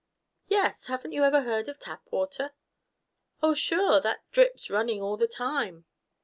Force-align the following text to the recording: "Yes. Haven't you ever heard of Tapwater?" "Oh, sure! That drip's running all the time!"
"Yes. 0.47 0.87
Haven't 0.87 1.11
you 1.11 1.23
ever 1.23 1.41
heard 1.43 1.69
of 1.69 1.77
Tapwater?" 1.77 2.53
"Oh, 3.43 3.53
sure! 3.53 4.01
That 4.01 4.23
drip's 4.31 4.67
running 4.71 4.99
all 4.99 5.15
the 5.15 5.27
time!" 5.27 5.85